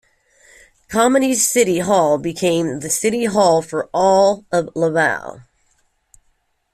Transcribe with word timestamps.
Chomedey's 0.89 1.45
city 1.47 1.77
hall 1.77 2.17
became 2.17 2.79
the 2.79 2.89
city 2.89 3.25
hall 3.25 3.61
for 3.61 3.87
all 3.93 4.43
of 4.51 4.69
Laval. 4.75 5.41